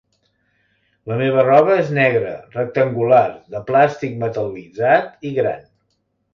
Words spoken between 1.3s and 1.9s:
roba